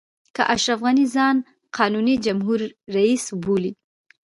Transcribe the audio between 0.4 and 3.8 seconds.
اشرف غني ځان قانوني جمهور رئیس بولي.